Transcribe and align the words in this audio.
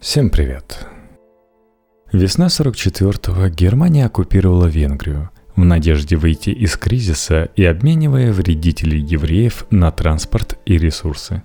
Всем 0.00 0.30
привет. 0.30 0.86
Весна 2.12 2.46
44-го 2.46 3.48
Германия 3.48 4.06
оккупировала 4.06 4.66
Венгрию 4.66 5.30
в 5.56 5.64
надежде 5.64 6.14
выйти 6.14 6.50
из 6.50 6.76
кризиса 6.76 7.48
и 7.56 7.64
обменивая 7.64 8.32
вредителей 8.32 9.00
евреев 9.00 9.66
на 9.70 9.90
транспорт 9.90 10.56
и 10.66 10.78
ресурсы. 10.78 11.42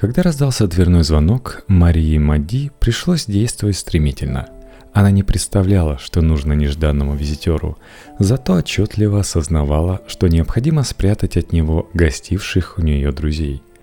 Когда 0.00 0.22
раздался 0.22 0.66
дверной 0.66 1.04
звонок, 1.04 1.64
Марии 1.68 2.16
Мади 2.16 2.70
пришлось 2.80 3.26
действовать 3.26 3.76
стремительно. 3.76 4.48
Она 4.94 5.10
не 5.10 5.22
представляла, 5.22 5.98
что 5.98 6.22
нужно 6.22 6.54
нежданному 6.54 7.14
визитеру, 7.14 7.76
зато 8.18 8.54
отчетливо 8.54 9.20
осознавала, 9.20 10.00
что 10.06 10.28
необходимо 10.28 10.82
спрятать 10.82 11.36
от 11.36 11.52
него 11.52 11.90
гостивших 11.92 12.78
у 12.78 12.80
нее 12.80 13.12
друзей– 13.12 13.62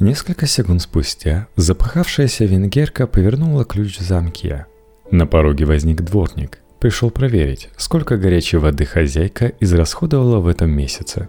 Несколько 0.00 0.46
секунд 0.46 0.80
спустя 0.80 1.46
запахавшаяся 1.56 2.46
венгерка 2.46 3.06
повернула 3.06 3.66
ключ 3.66 3.98
в 3.98 4.00
замке. 4.00 4.64
На 5.10 5.26
пороге 5.26 5.66
возник 5.66 6.00
дворник. 6.00 6.60
Пришел 6.80 7.10
проверить, 7.10 7.68
сколько 7.76 8.16
горячей 8.16 8.56
воды 8.56 8.86
хозяйка 8.86 9.52
израсходовала 9.60 10.38
в 10.38 10.48
этом 10.48 10.70
месяце. 10.70 11.28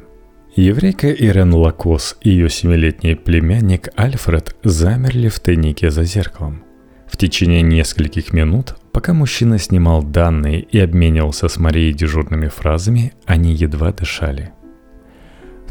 Еврейка 0.56 1.12
Ирен 1.12 1.54
Лакос 1.54 2.16
и 2.22 2.30
ее 2.30 2.50
семилетний 2.50 3.18
племянник 3.18 3.90
Альфред 3.98 4.56
замерли 4.64 5.28
в 5.28 5.42
тайнике 5.42 5.90
за 5.90 6.06
зеркалом. 6.06 6.64
В 7.08 7.18
течение 7.18 7.62
нескольких 7.62 8.32
минут, 8.32 8.76
пока 8.94 9.12
мужчина 9.14 9.60
снимал 9.60 10.02
данные 10.02 10.62
и 10.62 10.80
обменивался 10.80 11.50
с 11.50 11.58
Марией 11.58 11.92
дежурными 11.92 12.48
фразами, 12.48 13.12
они 13.26 13.54
едва 13.54 13.92
дышали– 13.92 14.54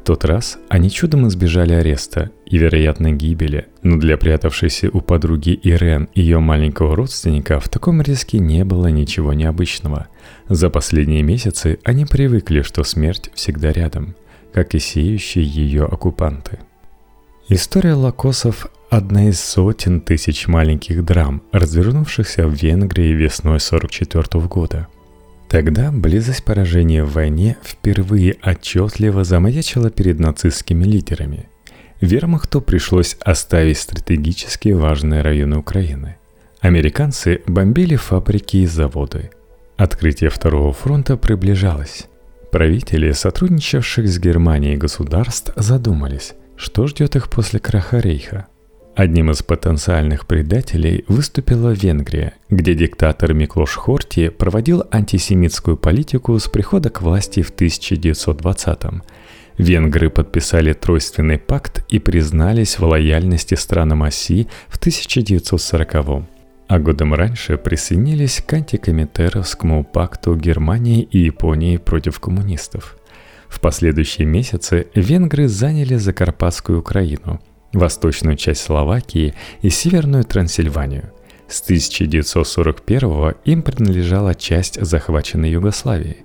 в 0.01 0.03
тот 0.03 0.25
раз 0.25 0.59
они 0.71 0.91
чудом 0.91 1.29
избежали 1.29 1.75
ареста 1.75 2.31
и, 2.47 2.57
вероятно, 2.57 3.13
гибели, 3.13 3.67
но 3.83 3.99
для 3.99 4.17
прятавшейся 4.17 4.89
у 4.91 5.03
подруги 5.03 5.51
Ирен 5.63 6.09
и 6.15 6.23
ее 6.23 6.41
маленького 6.41 6.97
родственника 6.97 7.61
в 7.61 7.69
таком 7.69 8.01
риске 8.01 8.39
не 8.39 8.65
было 8.65 8.87
ничего 8.87 9.35
необычного. 9.35 10.09
За 10.49 10.71
последние 10.71 11.23
месяцы 11.23 11.79
они 11.85 12.07
привыкли, 12.07 12.63
что 12.63 12.83
смерть 12.83 13.31
всегда 13.35 13.73
рядом, 13.73 14.17
как 14.55 14.75
и 14.75 14.79
сеющие 14.79 15.45
ее 15.45 15.85
оккупанты. 15.85 16.61
История 17.51 17.93
лакосов– 17.93 18.69
одна 18.91 19.29
из 19.29 19.39
сотен 19.39 20.01
тысяч 20.01 20.49
маленьких 20.49 21.05
драм, 21.05 21.43
развернувшихся 21.53 22.47
в 22.47 22.55
Венгрии 22.55 23.13
весной 23.13 23.61
44 23.61 24.47
года– 24.47 24.89
Тогда 25.51 25.91
близость 25.91 26.45
поражения 26.45 27.03
в 27.03 27.15
войне 27.15 27.57
впервые 27.65 28.37
отчетливо 28.41 29.25
замаячила 29.25 29.91
перед 29.91 30.21
нацистскими 30.21 30.85
лидерами. 30.85 31.49
Вермахту 32.01 32.61
пришлось 32.61 33.17
оставить 33.21 33.79
стратегически 33.79 34.69
важные 34.69 35.23
районы 35.23 35.57
Украины. 35.59 36.19
Американцы 36.61 37.43
бомбили 37.49 37.97
фабрики 37.97 38.59
и 38.59 38.67
заводы. 38.67 39.31
Открытие 39.77 40.31
Второго 40.31 40.73
фронта 40.73 41.17
приближалось. 41.17 42.07
Правители, 42.53 43.11
сотрудничавших 43.11 44.07
с 44.07 44.21
Германией 44.21 44.77
государств, 44.77 45.53
задумались, 45.57 46.35
что 46.55 46.87
ждет 46.87 47.17
их 47.17 47.29
после 47.29 47.59
краха 47.59 47.99
Рейха– 47.99 48.47
Одним 48.97 49.31
из 49.31 49.43
потенциальных 49.43 50.27
предателей 50.27 51.05
выступила 51.07 51.71
Венгрия, 51.71 52.35
где 52.49 52.75
диктатор 52.75 53.33
Миклош 53.33 53.77
Хорти 53.77 54.29
проводил 54.29 54.83
антисемитскую 54.91 55.77
политику 55.77 56.39
с 56.39 56.49
прихода 56.49 56.91
к 56.91 57.01
власти 57.01 57.43
в 57.43 57.55
1920-м. 57.55 59.03
Венгры 59.59 60.11
подписали 60.11 60.73
Тройственный 60.73 61.39
пакт 61.39 61.85
и 61.89 61.99
признались 61.99 62.79
в 62.79 62.85
лояльности 62.85 63.55
странам 63.55 64.03
оси 64.03 64.49
в 64.69 64.81
1940-м. 64.81 66.27
А 66.67 66.79
годом 66.79 67.15
раньше 67.15 67.59
присоединились 67.59 68.43
к 68.45 68.53
антикомитеровскому 68.53 69.85
пакту 69.85 70.35
Германии 70.35 71.03
и 71.03 71.19
Японии 71.19 71.77
против 71.77 72.19
коммунистов. 72.19 72.97
В 73.49 73.61
последующие 73.61 74.27
месяцы 74.27 74.89
венгры 74.95 75.49
заняли 75.49 75.95
Закарпатскую 75.95 76.81
Украину– 76.81 77.41
восточную 77.73 78.37
часть 78.37 78.63
Словакии 78.63 79.35
и 79.63 79.71
северную 79.71 80.25
Трансильванию. 80.25 81.13
С 81.49 81.63
1941 81.63 83.35
им 83.45 83.63
принадлежала 83.63 84.35
часть 84.35 84.81
захваченной 84.81 85.51
Югославии. 85.51 86.19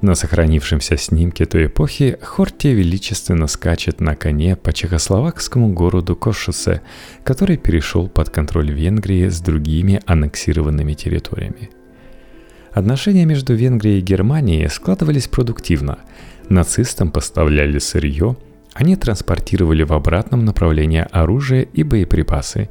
На 0.00 0.14
сохранившемся 0.14 0.96
снимке 0.96 1.46
той 1.46 1.66
эпохи 1.66 2.18
Хорти 2.20 2.68
величественно 2.68 3.46
скачет 3.46 4.00
на 4.00 4.16
коне 4.16 4.56
по 4.56 4.72
чехословакскому 4.72 5.72
городу 5.72 6.16
Кошице, 6.16 6.82
который 7.22 7.56
перешел 7.56 8.08
под 8.08 8.30
контроль 8.30 8.70
Венгрии 8.72 9.28
с 9.28 9.40
другими 9.40 10.00
аннексированными 10.04 10.92
территориями. 10.94 11.70
Отношения 12.72 13.24
между 13.24 13.54
Венгрией 13.54 14.00
и 14.00 14.02
Германией 14.02 14.68
складывались 14.68 15.28
продуктивно. 15.28 16.00
Нацистам 16.48 17.10
поставляли 17.12 17.78
сырье– 17.78 18.36
они 18.74 18.96
транспортировали 18.96 19.84
в 19.84 19.92
обратном 19.92 20.44
направлении 20.44 21.06
оружие 21.10 21.68
и 21.72 21.82
боеприпасы. 21.82 22.68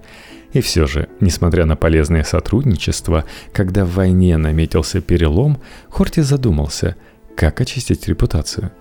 И 0.51 0.61
все 0.61 0.85
же, 0.85 1.07
несмотря 1.19 1.65
на 1.65 1.75
полезное 1.75 2.23
сотрудничество, 2.23 3.25
когда 3.51 3.85
в 3.85 3.93
войне 3.93 4.37
наметился 4.37 5.01
перелом, 5.01 5.59
Хорти 5.89 6.19
задумался, 6.19 6.95
как 7.35 7.59
очистить 7.61 8.07
репутацию. 8.07 8.71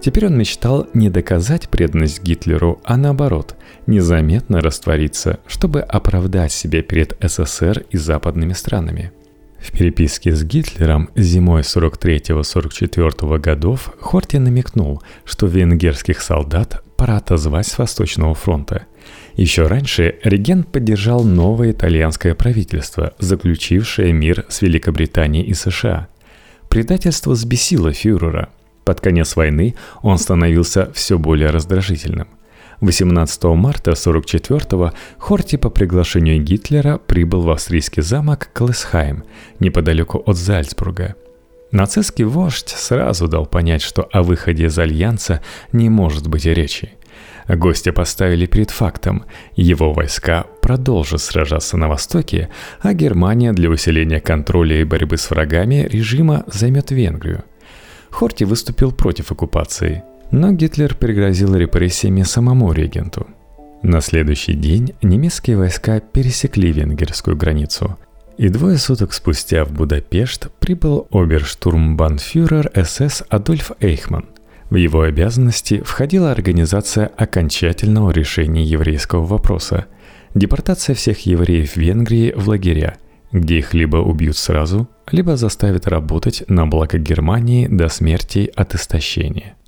Теперь 0.00 0.26
он 0.26 0.36
мечтал 0.36 0.88
не 0.94 1.08
доказать 1.08 1.68
преданность 1.68 2.22
Гитлеру, 2.22 2.80
а 2.82 2.96
наоборот, 2.96 3.54
незаметно 3.86 4.60
раствориться, 4.60 5.38
чтобы 5.46 5.80
оправдать 5.80 6.50
себя 6.50 6.82
перед 6.82 7.16
СССР 7.22 7.84
и 7.90 7.96
западными 7.96 8.54
странами– 8.54 9.12
в 9.62 9.70
переписке 9.72 10.34
с 10.34 10.42
Гитлером 10.44 11.10
зимой 11.14 11.62
43-44 11.62 13.38
годов 13.38 13.92
Хорти 14.00 14.36
намекнул, 14.36 15.02
что 15.24 15.46
венгерских 15.46 16.20
солдат 16.20 16.82
пора 16.96 17.18
отозвать 17.18 17.66
с 17.66 17.78
Восточного 17.78 18.34
фронта. 18.34 18.86
Еще 19.34 19.66
раньше 19.66 20.16
регент 20.24 20.70
поддержал 20.70 21.24
новое 21.24 21.70
итальянское 21.70 22.34
правительство, 22.34 23.14
заключившее 23.18 24.12
мир 24.12 24.44
с 24.48 24.62
Великобританией 24.62 25.46
и 25.46 25.54
США. 25.54 26.08
Предательство 26.68 27.34
сбесило 27.34 27.92
фюрера. 27.92 28.50
Под 28.84 29.00
конец 29.00 29.36
войны 29.36 29.74
он 30.02 30.18
становился 30.18 30.90
все 30.92 31.18
более 31.18 31.50
раздражительным– 31.50 32.28
18 32.82 33.44
марта 33.44 33.92
44-го 33.92 34.92
Хорти 35.16 35.56
по 35.56 35.70
приглашению 35.70 36.42
Гитлера 36.42 36.98
прибыл 36.98 37.42
в 37.42 37.50
австрийский 37.50 38.02
замок 38.02 38.50
Клесхайм, 38.52 39.22
неподалеку 39.60 40.20
от 40.26 40.36
Зальцбурга. 40.36 41.14
Нацистский 41.70 42.24
вождь 42.24 42.70
сразу 42.70 43.28
дал 43.28 43.46
понять, 43.46 43.82
что 43.82 44.08
о 44.12 44.24
выходе 44.24 44.66
из 44.66 44.76
Альянса 44.78 45.40
не 45.70 45.88
может 45.90 46.26
быть 46.26 46.44
и 46.44 46.52
речи. 46.52 46.94
Гостя 47.46 47.92
поставили 47.92 48.46
перед 48.46 48.70
фактом. 48.70 49.26
Его 49.54 49.92
войска 49.92 50.46
продолжат 50.60 51.20
сражаться 51.20 51.76
на 51.76 51.86
Востоке, 51.86 52.48
а 52.80 52.94
Германия 52.94 53.52
для 53.52 53.70
усиления 53.70 54.20
контроля 54.20 54.80
и 54.80 54.84
борьбы 54.84 55.18
с 55.18 55.30
врагами 55.30 55.86
режима 55.88 56.42
займет 56.48 56.90
Венгрию. 56.90 57.44
Хорти 58.10 58.42
выступил 58.42 58.90
против 58.90 59.30
оккупации– 59.30 60.02
но 60.32 60.50
Гитлер 60.50 60.96
пригрозил 60.96 61.54
репрессиями 61.54 62.22
самому 62.22 62.72
регенту. 62.72 63.26
На 63.82 64.00
следующий 64.00 64.54
день 64.54 64.94
немецкие 65.02 65.58
войска 65.58 66.00
пересекли 66.00 66.72
венгерскую 66.72 67.36
границу, 67.36 67.98
и 68.38 68.48
двое 68.48 68.78
суток 68.78 69.12
спустя 69.12 69.64
в 69.64 69.72
Будапешт 69.72 70.48
прибыл 70.58 71.06
оберштурмбанфюрер 71.10 72.70
СС 72.82 73.22
Адольф 73.28 73.72
Эйхман. 73.80 74.24
В 74.70 74.76
его 74.76 75.02
обязанности 75.02 75.82
входила 75.82 76.32
организация 76.32 77.06
окончательного 77.08 78.10
решения 78.10 78.64
еврейского 78.64 79.24
вопроса– 79.24 79.86
депортация 80.34 80.94
всех 80.94 81.26
евреев 81.26 81.76
Венгрии 81.76 82.32
в 82.34 82.48
лагеря, 82.48 82.96
где 83.32 83.58
их 83.58 83.74
либо 83.74 83.98
убьют 83.98 84.38
сразу, 84.38 84.88
либо 85.10 85.36
заставят 85.36 85.86
работать 85.86 86.44
на 86.48 86.66
благо 86.66 86.96
Германии 86.96 87.66
до 87.66 87.88
смерти 87.90 88.50
от 88.56 88.74
истощения– 88.74 89.56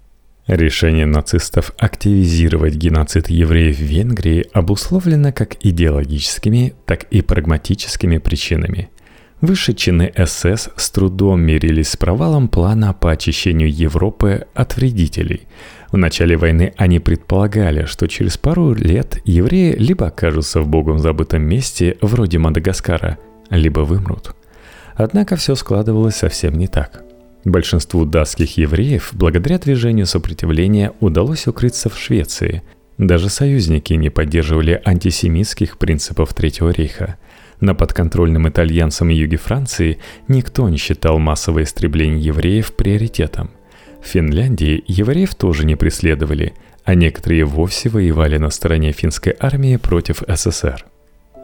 Решение 0.47 1.07
нацистов 1.07 1.73
активизировать 1.79 2.75
геноцид 2.75 3.31
евреев 3.31 3.79
в 3.79 3.81
Венгрии 3.81 4.47
обусловлено 4.53 5.33
как 5.33 5.57
идеологическими, 5.65 6.75
так 6.85 7.05
и 7.05 7.23
прагматическими 7.23 8.19
причинами. 8.19 8.91
Высшие 9.41 9.75
чины 9.75 10.13
СС 10.17 10.69
с 10.77 10.91
трудом 10.91 11.41
мирились 11.41 11.91
с 11.91 11.97
провалом 11.97 12.49
плана 12.49 12.93
по 12.93 13.11
очищению 13.11 13.73
Европы 13.73 14.47
от 14.53 14.77
вредителей. 14.77 15.43
В 15.91 15.97
начале 15.97 16.37
войны 16.37 16.75
они 16.77 17.01
предполагали, 17.01 17.87
что 17.87 18.07
через 18.07 18.37
пару 18.37 18.75
лет 18.75 19.21
евреи 19.25 19.75
либо 19.79 20.09
окажутся 20.09 20.61
в 20.61 20.69
богом 20.69 20.99
забытом 20.99 21.43
месте, 21.43 21.97
вроде 22.03 22.39
Мадагаскара, 22.39 23.17
либо 23.49 23.81
вымрут. 23.81 24.35
Однако 24.95 25.37
все 25.37 25.55
складывалось 25.55 26.17
совсем 26.17 26.59
не 26.59 26.67
так– 26.67 27.03
Большинству 27.45 28.07
датских 28.07 28.57
евреев 28.57 29.11
благодаря 29.13 29.59
движению 29.59 30.07
сопротивления 30.07 30.93
удалось 31.01 31.47
укрыться 31.47 31.91
в 31.91 31.99
Швеции. 31.99 32.63
Даже 32.97 33.29
союзники 33.29 33.93
не 33.93 34.09
поддерживали 34.09 34.81
антисемитских 34.85 35.77
принципов 35.77 36.33
Третьего 36.33 36.71
рейха. 36.71 37.17
На 37.61 37.75
подконтрольном 37.75 38.49
итальянцам 38.49 39.09
юге 39.09 39.37
Франции 39.37 39.99
никто 40.27 40.69
не 40.69 40.79
считал 40.79 41.19
массовое 41.19 41.65
истребление 41.65 42.21
евреев 42.25 42.75
приоритетом. 42.75 43.51
В 44.03 44.07
Финляндии 44.07 44.83
евреев 44.87 45.35
тоже 45.35 45.67
не 45.67 45.77
преследовали, 45.77 46.55
а 46.85 46.95
некоторые 46.95 47.45
вовсе 47.45 47.89
воевали 47.91 48.39
на 48.39 48.51
стороне 48.51 48.93
финской 48.93 49.35
армии 49.39 49.77
против 49.77 50.23
СССР. 50.27 50.85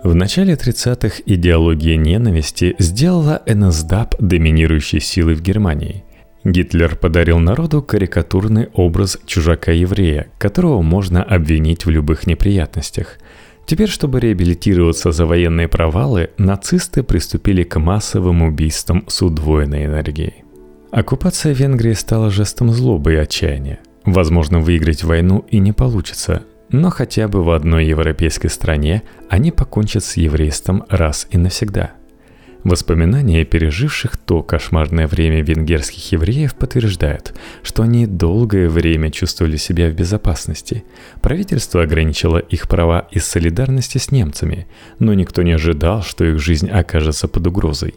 В 0.02 0.14
начале 0.14 0.54
30-х 0.54 1.22
идеология 1.26 1.96
ненависти 1.96 2.74
сделала 2.78 3.42
НСДАП 3.46 4.14
доминирующей 4.18 5.00
силой 5.00 5.34
в 5.34 5.42
Германии– 5.42 6.04
Гитлер 6.44 6.96
подарил 6.96 7.38
народу 7.38 7.82
карикатурный 7.82 8.68
образ 8.72 9.18
чужака-еврея, 9.26 10.28
которого 10.38 10.80
можно 10.80 11.22
обвинить 11.22 11.84
в 11.84 11.90
любых 11.90 12.26
неприятностях. 12.26 13.18
Теперь, 13.66 13.88
чтобы 13.88 14.20
реабилитироваться 14.20 15.12
за 15.12 15.26
военные 15.26 15.68
провалы, 15.68 16.30
нацисты 16.38 17.02
приступили 17.02 17.62
к 17.62 17.78
массовым 17.78 18.42
убийствам 18.42 19.04
с 19.06 19.20
удвоенной 19.20 19.84
энергией. 19.84 20.44
Оккупация 20.90 21.52
Венгрии 21.52 21.92
стала 21.92 22.30
жестом 22.30 22.72
злобы 22.72 23.12
и 23.12 23.16
отчаяния. 23.16 23.78
Возможно, 24.06 24.60
выиграть 24.60 25.04
войну 25.04 25.44
и 25.50 25.58
не 25.58 25.72
получится, 25.72 26.42
но 26.72 26.90
хотя 26.90 27.28
бы 27.28 27.42
в 27.42 27.50
одной 27.50 27.86
европейской 27.86 28.48
стране 28.48 29.02
они 29.28 29.50
покончат 29.50 30.04
с 30.04 30.16
еврейством 30.16 30.84
раз 30.88 31.26
и 31.30 31.38
навсегда– 31.38 31.92
Воспоминания 32.62 33.44
переживших 33.46 34.18
то 34.18 34.42
кошмарное 34.42 35.06
время 35.06 35.42
венгерских 35.42 36.12
евреев 36.12 36.54
подтверждают, 36.54 37.32
что 37.62 37.82
они 37.82 38.06
долгое 38.06 38.68
время 38.68 39.10
чувствовали 39.10 39.56
себя 39.56 39.88
в 39.88 39.94
безопасности. 39.94 40.84
Правительство 41.22 41.82
ограничило 41.82 42.36
их 42.36 42.68
права 42.68 43.08
из 43.10 43.24
солидарности 43.24 43.96
с 43.96 44.10
немцами, 44.10 44.66
но 44.98 45.14
никто 45.14 45.40
не 45.40 45.52
ожидал, 45.52 46.02
что 46.02 46.26
их 46.26 46.38
жизнь 46.38 46.68
окажется 46.68 47.28
под 47.28 47.46
угрозой. 47.46 47.94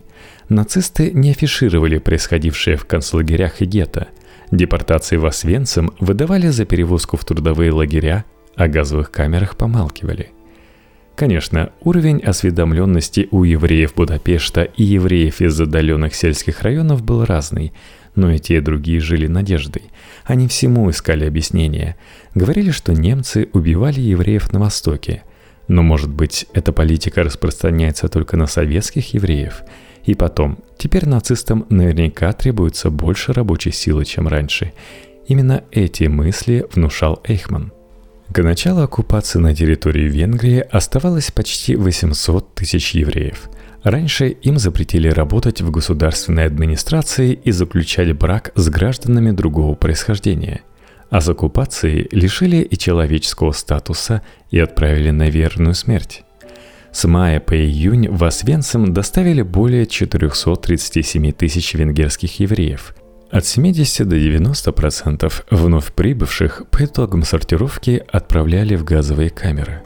Нацисты 0.47 1.11
не 1.11 1.31
афишировали 1.31 1.97
происходившее 1.97 2.77
в 2.77 2.85
концлагерях 2.85 3.61
и 3.61 3.65
гетто. 3.65 4.07
Депортации 4.49 5.17
в 5.17 5.25
Освенцим 5.25 5.91
выдавали 5.99 6.47
за 6.47 6.65
перевозку 6.65 7.17
в 7.17 7.25
трудовые 7.25 7.73
лагеря, 7.73 8.23
о 8.55 8.67
газовых 8.67 9.11
камерах 9.11 9.57
помалкивали– 9.57 10.29
Конечно, 11.15 11.71
уровень 11.81 12.19
осведомленности 12.19 13.27
у 13.29 13.43
евреев 13.43 13.93
Будапешта 13.93 14.63
и 14.63 14.83
евреев 14.83 15.41
из 15.41 15.59
отдаленных 15.61 16.15
сельских 16.15 16.61
районов 16.63 17.03
был 17.03 17.23
разный, 17.23 17.71
но 18.15 18.31
и 18.31 18.39
те 18.39 18.57
и 18.57 18.61
другие 18.61 18.99
жили 18.99 19.27
надеждой. 19.27 19.83
Они 20.25 20.47
всему 20.47 20.89
искали 20.89 21.25
объяснения. 21.25 21.97
Говорили, 22.33 22.71
что 22.71 22.93
немцы 22.93 23.47
убивали 23.53 24.01
евреев 24.01 24.51
на 24.53 24.59
Востоке. 24.59 25.23
Но, 25.67 25.83
может 25.83 26.09
быть, 26.09 26.47
эта 26.53 26.73
политика 26.73 27.23
распространяется 27.23 28.07
только 28.07 28.35
на 28.35 28.47
советских 28.47 29.13
евреев? 29.13 29.61
И 30.05 30.15
потом, 30.15 30.57
теперь 30.77 31.07
нацистам 31.07 31.65
наверняка 31.69 32.33
требуется 32.33 32.89
больше 32.89 33.33
рабочей 33.33 33.71
силы, 33.71 34.03
чем 34.03 34.27
раньше. 34.27 34.73
Именно 35.27 35.63
эти 35.71 36.05
мысли 36.05 36.65
внушал 36.73 37.21
Эйхман– 37.23 37.71
к 38.33 38.41
началу 38.41 38.81
оккупации 38.81 39.37
на 39.37 39.53
территории 39.53 40.09
Венгрии 40.09 40.59
оставалось 40.59 41.29
почти 41.29 41.75
800 41.75 42.55
тысяч 42.55 42.95
евреев. 42.95 43.47
Раньше 43.83 44.29
им 44.29 44.57
запретили 44.57 45.07
работать 45.07 45.61
в 45.61 45.69
государственной 45.69 46.45
администрации 46.45 47.33
и 47.33 47.51
заключать 47.51 48.11
брак 48.17 48.51
с 48.55 48.69
гражданами 48.69 49.29
другого 49.29 49.75
происхождения. 49.75 50.61
А 51.11 51.21
с 51.21 51.29
оккупацией 51.29 52.07
лишили 52.11 52.57
и 52.57 52.75
человеческого 52.75 53.51
статуса 53.51 54.23
и 54.49 54.57
отправили 54.57 55.11
на 55.11 55.29
верную 55.29 55.75
смерть. 55.75 56.23
С 56.91 57.07
мая 57.07 57.39
по 57.39 57.55
июнь 57.55 58.09
в 58.09 58.23
Освенцим 58.23 58.93
доставили 58.93 59.43
более 59.43 59.85
437 59.85 61.33
тысяч 61.33 61.75
венгерских 61.75 62.39
евреев, 62.39 62.95
от 63.33 63.47
70 63.47 64.07
до 64.07 64.15
90% 64.15 65.33
вновь 65.49 65.91
прибывших 65.93 66.63
по 66.69 66.85
итогам 66.85 67.23
сортировки 67.23 68.03
отправляли 68.11 68.75
в 68.75 68.83
газовые 68.83 69.31
камеры. 69.31 69.81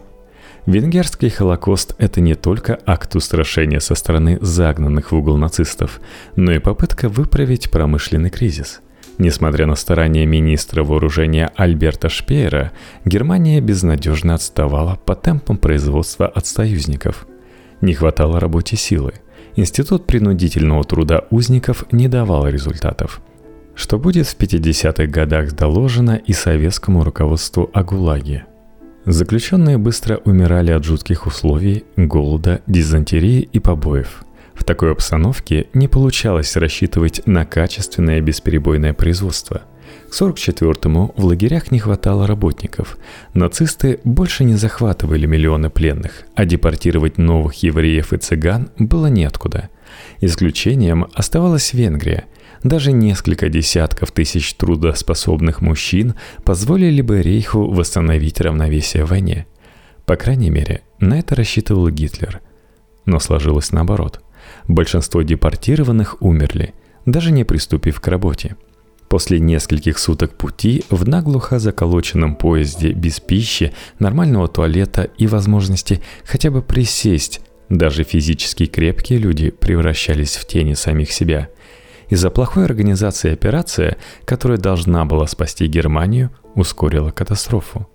Венгерский 0.66 1.30
Холокост– 1.30 1.96
это 1.98 2.20
не 2.20 2.36
только 2.36 2.78
акт 2.86 3.16
устрашения 3.16 3.80
со 3.80 3.96
стороны 3.96 4.38
загнанных 4.42 5.14
в 5.14 5.16
угол 5.16 5.38
нацистов, 5.38 6.02
но 6.36 6.52
и 6.52 6.60
попытка 6.60 7.08
выправить 7.08 7.72
промышленный 7.72 8.30
кризис. 8.30 8.82
Несмотря 9.18 9.66
на 9.66 9.76
старания 9.76 10.26
министра 10.26 10.84
вооружения 10.84 11.50
Альберта 11.56 12.10
Шпеера, 12.10 12.74
Германия 13.06 13.62
безнадежно 13.62 14.34
отставала 14.34 15.00
по 15.06 15.16
темпам 15.16 15.56
производства 15.56 16.28
от 16.28 16.46
союзников. 16.46 17.26
Не 17.80 17.94
хватало 17.94 18.42
рабочей 18.42 18.76
силы. 18.76 19.14
Институт 19.56 20.06
принудительного 20.06 20.84
труда 20.84 21.24
узников 21.30 21.86
не 21.94 22.10
давал 22.10 22.46
результатов– 22.50 23.22
что 23.78 24.00
будет 24.00 24.28
в 24.28 24.36
50-х 24.38 25.06
годах 25.06 25.54
доложено 25.54 26.16
и 26.16 26.34
советскому 26.34 27.04
руководству 27.04 27.70
о 27.74 27.84
ГУЛАГе. 27.84 28.46
Заключенные 29.06 29.78
быстро 29.78 30.18
умирали 30.26 30.72
от 30.72 30.84
жутких 30.84 31.28
условий, 31.28 31.86
голода, 31.96 32.62
дизентерии 32.66 33.48
и 33.54 33.60
побоев. 33.60 34.24
В 34.56 34.64
такой 34.64 34.92
обстановке 34.92 35.68
не 35.74 35.88
получалось 35.88 36.58
рассчитывать 36.58 37.22
на 37.28 37.46
качественное 37.46 38.20
бесперебойное 38.20 38.94
производство. 38.94 39.62
К 40.10 40.14
44-му 40.22 41.14
в 41.16 41.26
лагерях 41.26 41.70
не 41.70 41.78
хватало 41.78 42.26
работников. 42.26 42.98
Нацисты 43.36 44.00
больше 44.04 44.44
не 44.44 44.56
захватывали 44.56 45.28
миллионы 45.28 45.70
пленных, 45.70 46.24
а 46.34 46.46
депортировать 46.46 47.20
новых 47.20 47.54
евреев 47.62 48.12
и 48.12 48.18
цыган 48.18 48.72
было 48.80 49.06
неоткуда. 49.06 49.70
Исключением 50.20 51.06
оставалась 51.14 51.74
Венгрия– 51.74 52.26
даже 52.64 52.92
несколько 52.92 53.50
десятков 53.50 54.12
тысяч 54.12 54.54
трудоспособных 54.56 55.62
мужчин 55.62 56.16
позволили 56.44 57.02
бы 57.02 57.22
Рейху 57.22 57.68
восстановить 57.68 58.42
равновесие 58.42 59.06
в 59.06 59.10
войне. 59.10 59.46
По 60.06 60.16
крайней 60.16 60.50
мере, 60.50 60.82
на 61.00 61.20
это 61.20 61.36
рассчитывал 61.36 61.90
Гитлер. 61.90 62.42
Но 63.06 63.20
сложилось 63.20 63.72
наоборот. 63.72 64.22
Большинство 64.68 65.22
депортированных 65.22 66.22
умерли, 66.22 66.74
даже 67.06 67.32
не 67.32 67.44
приступив 67.44 68.00
к 68.00 68.08
работе. 68.08 68.56
После 69.10 69.40
нескольких 69.40 70.00
суток 70.00 70.38
пути 70.38 70.84
в 70.90 71.08
наглухо 71.08 71.60
заколоченном 71.60 72.36
поезде 72.36 72.92
без 72.92 73.22
пищи, 73.22 73.74
нормального 74.00 74.50
туалета 74.50 75.04
и 75.04 75.28
возможности 75.28 76.02
хотя 76.26 76.52
бы 76.52 76.62
присесть, 76.62 77.42
даже 77.70 78.04
физически 78.04 78.66
крепкие 78.66 79.20
люди 79.20 79.50
превращались 79.50 80.36
в 80.36 80.46
тени 80.46 80.74
самих 80.74 81.12
себя– 81.12 81.50
из-за 82.10 82.30
плохой 82.30 82.66
организации 82.66 83.32
операция, 83.32 83.98
которая 84.26 84.58
должна 84.58 85.06
была 85.06 85.28
спасти 85.28 85.68
Германию, 85.68 86.32
ускорила 86.56 87.12
катастрофу. 87.12 87.88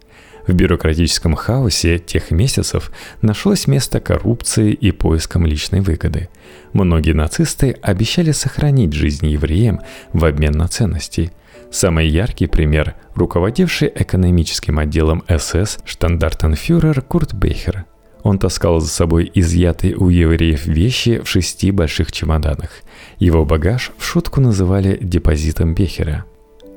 В 0.47 0.52
бюрократическом 0.54 1.35
хаосе 1.35 1.99
тех 1.99 2.31
месяцев 2.31 2.90
нашлось 3.21 3.69
место 3.69 4.00
коррупции 4.00 4.73
и 4.73 4.90
поискам 4.90 5.47
личной 5.47 5.81
выгоды. 5.81 6.28
Многие 6.73 7.12
нацисты 7.12 7.76
обещали 7.81 8.33
сохранить 8.33 8.92
жизнь 8.92 9.26
евреям 9.26 9.81
в 10.12 10.25
обмен 10.25 10.52
на 10.52 10.66
ценности. 10.66 11.33
Самый 11.71 12.09
яркий 12.09 12.49
пример– 12.49 12.97
руководивший 13.14 13.90
экономическим 13.95 14.78
отделом 14.78 15.23
СС 15.28 15.78
штандартенфюрер 15.85 17.02
Курт 17.02 17.35
Бейхер– 17.35 17.87
он 18.23 18.38
таскал 18.38 18.81
за 18.81 18.88
собой 18.88 19.31
изъятые 19.35 19.97
у 19.97 20.09
евреев 20.09 20.67
вещи 20.67 21.21
в 21.23 21.29
шести 21.29 21.71
больших 21.71 22.12
чемоданах. 22.12 22.71
Его 23.19 23.45
багаж 23.45 23.93
в 23.99 24.05
шутку 24.05 24.41
называли 24.41 24.99
депозитом 25.00 25.75
Бехера. 25.75 26.25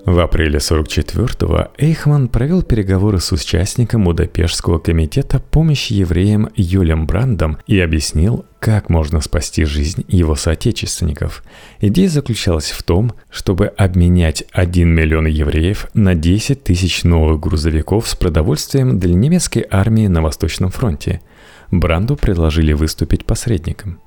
В 0.06 0.20
апреле 0.20 0.60
44-го 0.60 1.70
Эйхман 1.80 2.28
провел 2.28 2.62
переговоры 2.62 3.20
с 3.20 3.32
участником 3.32 4.04
Будапештского 4.04 4.78
комитета 4.78 5.40
помощи 5.40 5.94
евреям 5.94 6.50
Юлем 6.56 7.08
Брандом 7.08 7.58
и 7.66 7.80
объяснил, 7.80 8.46
как 8.60 8.90
можно 8.90 9.20
спасти 9.20 9.66
жизнь 9.66 10.06
его 10.08 10.36
соотечественников. 10.36 11.44
Идея 11.82 12.10
заключалась 12.10 12.70
в 12.70 12.84
том, 12.84 13.14
чтобы 13.32 13.66
обменять 13.66 14.44
1 14.52 14.88
миллион 14.88 15.26
евреев 15.26 15.88
на 15.96 16.14
10 16.14 16.64
тысяч 16.64 17.04
новых 17.04 17.40
грузовиков 17.40 18.08
с 18.08 18.16
продовольствием 18.16 19.00
для 19.00 19.16
немецкой 19.16 19.66
армии 19.72 20.06
на 20.06 20.22
Восточном 20.22 20.70
фронте– 20.70 21.22
Бранду 21.80 22.16
предложили 22.16 22.74
выступить 22.74 23.26
посредником. 23.26 24.00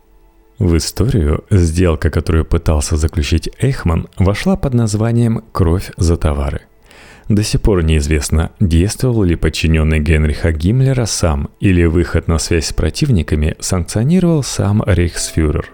В 0.59 0.77
историю 0.77 1.45
сделка, 1.51 2.11
которую 2.11 2.45
пытался 2.45 2.97
заключить 2.97 3.49
Эйхман, 3.61 4.09
вошла 4.17 4.57
под 4.57 4.75
названием 4.75 5.45
«Кровь 5.53 5.93
за 5.97 6.17
товары». 6.17 6.63
До 7.29 7.43
сих 7.43 7.61
пор 7.61 7.85
неизвестно, 7.85 8.51
действовал 8.59 9.23
ли 9.23 9.37
подчиненный 9.37 10.01
Генриха 10.01 10.51
Гиммлера 10.51 11.05
сам 11.05 11.51
или 11.61 11.85
выход 11.85 12.27
на 12.27 12.39
связь 12.39 12.69
с 12.69 12.73
противниками 12.73 13.55
санкционировал 13.61 14.43
сам 14.43 14.83
рейхсфюрер 14.87 15.71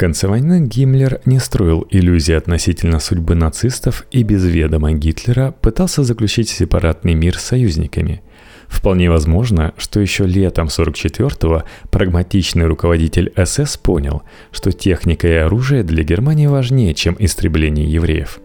конце 0.00 0.28
войны 0.28 0.66
Гиммлер 0.66 1.20
не 1.26 1.38
строил 1.38 1.86
иллюзий 1.90 2.32
относительно 2.32 3.00
судьбы 3.00 3.34
нацистов 3.34 4.06
и 4.10 4.22
без 4.22 4.42
ведома 4.46 4.92
Гитлера 4.92 5.54
пытался 5.60 6.04
заключить 6.04 6.48
сепаратный 6.48 7.12
мир 7.12 7.38
с 7.38 7.42
союзниками. 7.42 8.22
Вполне 8.70 9.10
возможно, 9.10 9.74
что 9.76 10.00
еще 10.00 10.24
летом 10.24 10.68
44-го 10.68 11.64
прагматичный 11.90 12.66
руководитель 12.66 13.30
СС 13.36 13.76
понял, 13.76 14.22
что 14.52 14.72
техника 14.72 15.28
и 15.28 15.32
оружие 15.32 15.82
для 15.82 16.04
Германии 16.04 16.46
важнее, 16.46 16.94
чем 16.94 17.16
истребление 17.18 17.92
евреев. 17.92 18.40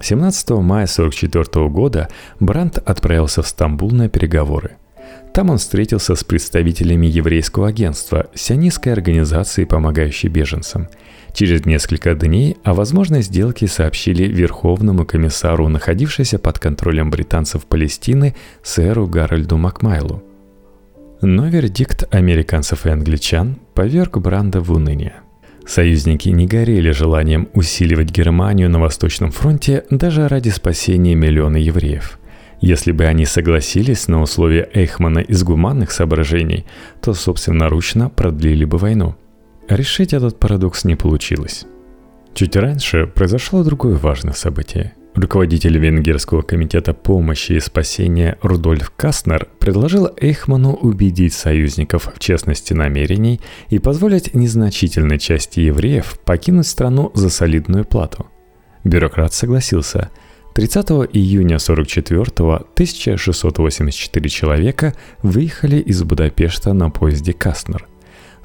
17 0.00 0.50
мая 0.50 0.86
44 0.86 1.68
года 1.68 2.08
Брандт 2.40 2.78
отправился 2.78 3.42
в 3.42 3.46
Стамбул 3.46 3.92
на 3.92 4.08
переговоры– 4.08 4.72
там 5.36 5.50
он 5.50 5.58
встретился 5.58 6.14
с 6.14 6.24
представителями 6.24 7.06
еврейского 7.06 7.68
агентства, 7.68 8.30
сионистской 8.34 8.94
организации, 8.94 9.64
помогающей 9.64 10.30
беженцам. 10.30 10.88
Через 11.36 11.66
несколько 11.66 12.14
дней 12.14 12.56
о 12.64 12.72
возможной 12.72 13.20
сделке 13.20 13.66
сообщили 13.66 14.24
Верховному 14.24 15.04
комиссару, 15.04 15.68
находившейся 15.68 16.38
под 16.38 16.58
контролем 16.58 17.10
британцев 17.10 17.66
Палестины, 17.66 18.34
сэру 18.62 19.06
Гарольду 19.06 19.58
Макмайлу. 19.58 20.22
Но 21.20 21.46
вердикт 21.48 22.04
американцев 22.10 22.86
и 22.86 22.88
англичан 22.88 23.58
поверг 23.74 24.16
Бранда 24.16 24.62
в 24.62 24.72
уныние. 24.72 25.16
Союзники 25.66 26.30
не 26.30 26.46
горели 26.46 26.90
желанием 26.90 27.50
усиливать 27.52 28.10
Германию 28.10 28.70
на 28.70 28.80
Восточном 28.80 29.30
фронте 29.30 29.84
даже 29.90 30.28
ради 30.28 30.48
спасения 30.48 31.14
миллиона 31.14 31.58
евреев– 31.58 32.18
если 32.62 32.90
бы 32.90 33.04
они 33.04 33.26
согласились 33.26 34.08
на 34.08 34.22
условия 34.22 34.66
Эйхмана 34.72 35.18
из 35.18 35.44
гуманных 35.44 35.90
соображений, 35.90 36.64
то 37.02 37.12
собственноручно 37.12 38.08
продлили 38.08 38.64
бы 38.64 38.78
войну. 38.78 39.14
Решить 39.68 40.12
этот 40.12 40.38
парадокс 40.38 40.84
не 40.84 40.94
получилось. 40.94 41.66
Чуть 42.34 42.54
раньше 42.56 43.06
произошло 43.06 43.64
другое 43.64 43.96
важное 43.96 44.34
событие. 44.34 44.94
Руководитель 45.14 45.78
Венгерского 45.78 46.42
комитета 46.42 46.92
помощи 46.92 47.52
и 47.52 47.60
спасения 47.60 48.36
Рудольф 48.42 48.92
Кастнер 48.94 49.48
предложил 49.58 50.10
Эйхману 50.20 50.74
убедить 50.74 51.32
союзников 51.32 52.12
в 52.14 52.18
честности 52.18 52.74
намерений 52.74 53.40
и 53.70 53.78
позволить 53.78 54.34
незначительной 54.34 55.18
части 55.18 55.60
евреев 55.60 56.18
покинуть 56.24 56.66
страну 56.66 57.10
за 57.14 57.30
солидную 57.30 57.86
плату. 57.86 58.26
Бюрократ 58.84 59.32
согласился– 59.32 60.10
30 60.56 60.88
июня 61.12 61.56
44-го 61.56 62.54
1684 62.54 64.28
человека 64.30 64.94
выехали 65.22 65.76
из 65.76 66.02
Будапешта 66.02 66.72
на 66.72 66.88
поезде 66.88 67.34
«Кастнер». 67.34 67.86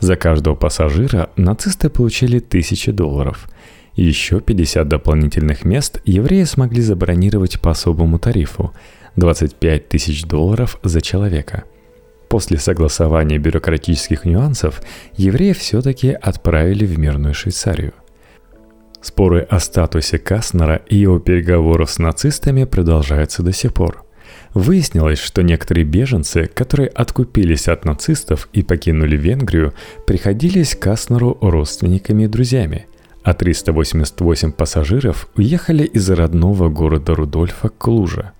За 0.02 0.18
каждого 0.18 0.56
пассажира 0.56 1.30
нацисты 1.38 1.90
получили 1.90 2.40
1000 2.40 2.92
долларов. 2.92 3.48
Еще 3.96 4.42
50 4.42 4.88
дополнительных 4.88 5.64
мест 5.64 6.02
евреи 6.04 6.44
смогли 6.44 6.82
забронировать 6.82 7.62
по 7.62 7.72
особому 7.72 8.20
тарифу– 8.20 8.74
25 9.16 9.90
тысяч 9.90 10.24
долларов 10.26 10.80
за 10.84 11.02
человека. 11.02 11.64
После 12.30 12.58
согласования 12.58 13.38
бюрократических 13.38 14.26
нюансов 14.26 14.82
евреев 15.18 15.58
все-таки 15.58 16.12
отправили 16.12 16.86
в 16.86 16.98
мирную 16.98 17.34
Швейцарию. 17.34 17.94
Споры 19.02 19.42
о 19.42 19.60
статусе 19.60 20.18
Каснера 20.18 20.82
и 20.88 20.96
его 20.96 21.20
переговоров 21.20 21.92
с 21.92 22.00
нацистами 22.00 22.64
продолжаются 22.64 23.44
до 23.44 23.52
сих 23.52 23.74
пор. 23.74 24.06
Выяснилось, 24.54 25.20
что 25.20 25.44
некоторые 25.44 25.86
беженцы, 25.86 26.50
которые 26.54 26.90
откупились 26.90 27.70
от 27.70 27.86
нацистов 27.86 28.50
и 28.52 28.64
покинули 28.64 29.16
Венгрию, 29.16 29.74
приходились 30.06 30.76
Каснеру 30.76 31.38
родственниками 31.42 32.24
и 32.24 32.28
друзьями, 32.28 32.88
а 33.24 33.34
388 33.34 34.52
пассажиров 34.52 35.30
уехали 35.36 35.84
из 35.84 36.10
родного 36.10 36.68
города 36.70 37.16
Рудольфа 37.16 37.70
Клужа. 37.70 38.34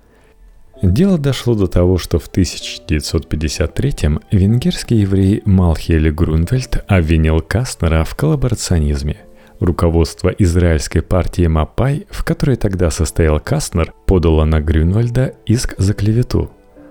Дело 0.82 1.18
дошло 1.18 1.56
до 1.56 1.68
того, 1.68 1.98
что 1.98 2.20
в 2.20 2.30
1953-м 2.30 4.20
венгерский 4.32 4.96
еврей 4.96 5.44
Малхель 5.46 6.12
Грунвельд 6.12 6.84
обвинил 6.88 7.40
Каснера 7.40 8.04
в 8.04 8.16
коллаборационизме– 8.16 9.18
Руководство 9.62 10.30
израильской 10.30 11.04
партии 11.04 11.46
Мапай, 11.46 12.08
в 12.10 12.24
которой 12.24 12.56
тогда 12.56 12.90
состоял 12.90 13.40
Кастнер, 13.40 13.94
подало 14.08 14.44
на 14.44 14.60
Грюнвальда 14.60 15.36
иск 15.46 15.76
за 15.78 15.94
клевету. 15.94 16.50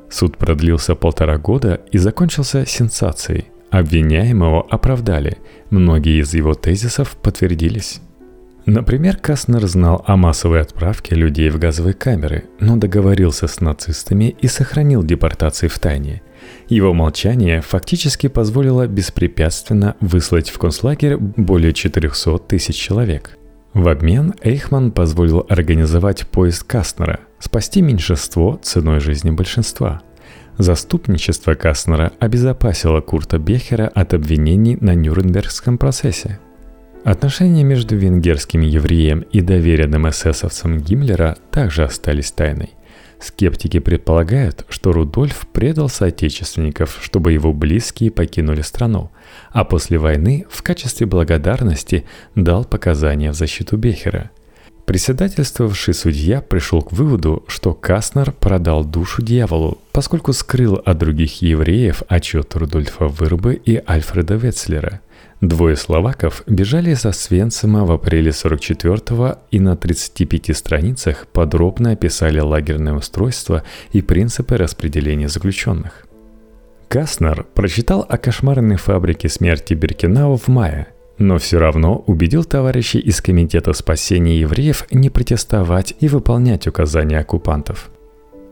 Суд 0.08 0.36
продлился 0.38 0.94
полтора 0.94 1.36
года 1.36 1.80
и 1.90 1.98
закончился 1.98 2.64
сенсацией. 2.64 3.46
Обвиняемого 3.70 4.64
оправдали, 4.70 5.38
многие 5.70 6.20
из 6.20 6.32
его 6.32 6.54
тезисов 6.54 7.16
подтвердились. 7.16 8.00
Например, 8.66 9.16
Кастнер 9.16 9.66
знал 9.66 10.04
о 10.06 10.16
массовой 10.16 10.60
отправке 10.60 11.16
людей 11.16 11.50
в 11.50 11.58
газовые 11.58 11.94
камеры, 11.94 12.44
но 12.60 12.76
договорился 12.76 13.48
с 13.48 13.60
нацистами 13.60 14.36
и 14.40 14.46
сохранил 14.46 15.02
депортации 15.02 15.66
в 15.66 15.76
тайне– 15.80 16.22
его 16.68 16.94
молчание 16.94 17.60
фактически 17.60 18.28
позволило 18.28 18.86
беспрепятственно 18.86 19.96
выслать 20.00 20.50
в 20.50 20.58
концлагерь 20.58 21.16
более 21.16 21.72
400 21.72 22.38
тысяч 22.38 22.76
человек. 22.76 23.36
В 23.72 23.88
обмен 23.88 24.34
Эйхман 24.42 24.90
позволил 24.90 25.46
организовать 25.48 26.26
поезд 26.26 26.64
Кастнера, 26.64 27.20
спасти 27.38 27.82
меньшинство 27.82 28.58
ценой 28.62 29.00
жизни 29.00 29.30
большинства. 29.30 30.02
Заступничество 30.58 31.54
Кастнера 31.54 32.12
обезопасило 32.18 33.00
Курта 33.00 33.38
Бехера 33.38 33.86
от 33.86 34.12
обвинений 34.12 34.76
на 34.80 34.94
Нюрнбергском 34.94 35.78
процессе. 35.78 36.40
Отношения 37.04 37.64
между 37.64 37.96
венгерским 37.96 38.60
евреем 38.60 39.20
и 39.20 39.40
доверенным 39.40 40.08
эсэсовцем 40.08 40.78
Гиммлера 40.78 41.38
также 41.50 41.84
остались 41.84 42.30
тайной. 42.32 42.74
Скептики 43.20 43.78
предполагают, 43.80 44.64
что 44.70 44.92
Рудольф 44.92 45.46
предал 45.52 45.90
соотечественников, 45.90 46.98
чтобы 47.02 47.32
его 47.32 47.52
близкие 47.52 48.10
покинули 48.10 48.62
страну, 48.62 49.10
а 49.52 49.64
после 49.64 49.98
войны 49.98 50.46
в 50.48 50.62
качестве 50.62 51.06
благодарности 51.06 52.06
дал 52.34 52.64
показания 52.64 53.30
в 53.30 53.34
защиту 53.34 53.76
Бехера. 53.76 54.30
Председательствовавший 54.86 55.94
судья 55.94 56.40
пришел 56.40 56.82
к 56.82 56.92
выводу, 56.92 57.44
что 57.46 57.74
Каснер 57.74 58.32
продал 58.32 58.84
душу 58.84 59.22
дьяволу, 59.22 59.78
поскольку 59.92 60.32
скрыл 60.32 60.82
от 60.84 60.98
других 60.98 61.42
евреев 61.42 62.02
отчет 62.08 62.56
Рудольфа 62.56 63.06
Вырбы 63.06 63.54
и 63.54 63.80
Альфреда 63.86 64.34
Ветцлера– 64.34 65.00
Двое 65.40 65.74
словаков 65.74 66.42
бежали 66.46 66.90
из 66.90 67.06
Освенцима 67.06 67.86
в 67.86 67.92
апреле 67.92 68.30
44-го 68.30 69.38
и 69.50 69.58
на 69.58 69.74
35 69.74 70.54
страницах 70.54 71.26
подробно 71.28 71.92
описали 71.92 72.40
лагерное 72.40 72.92
устройство 72.92 73.62
и 73.92 74.02
принципы 74.02 74.58
распределения 74.58 75.28
заключенных. 75.28 76.06
Каснер 76.88 77.46
прочитал 77.54 78.04
о 78.06 78.18
кошмарной 78.18 78.76
фабрике 78.76 79.28
смерти 79.28 79.74
Беркинау 79.74 80.36
в 80.36 80.48
мае, 80.48 80.88
но 81.16 81.38
все 81.38 81.58
равно 81.58 82.04
убедил 82.06 82.44
товарищей 82.44 82.98
из 82.98 83.22
Комитета 83.22 83.72
спасения 83.72 84.40
евреев 84.40 84.86
не 84.90 85.08
протестовать 85.08 85.94
и 86.00 86.08
выполнять 86.08 86.66
указания 86.66 87.18
оккупантов– 87.18 87.90